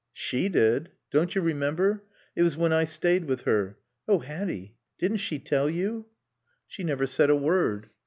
"She 0.13 0.49
did.... 0.49 0.89
Don't 1.11 1.35
you 1.35 1.41
remember? 1.43 2.01
It 2.35 2.41
was 2.41 2.57
when 2.57 2.73
I 2.73 2.85
stayed 2.85 3.25
with 3.25 3.41
her.... 3.41 3.77
Oh, 4.07 4.17
Hatty, 4.17 4.73
didn't 4.97 5.17
she 5.17 5.37
tell 5.37 5.69
you?" 5.69 6.07
"She 6.65 6.83
never 6.83 7.05
said 7.05 7.29
a 7.29 7.35
word." 7.35 7.91